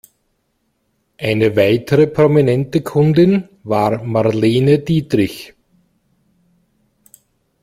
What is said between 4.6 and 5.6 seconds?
Dietrich.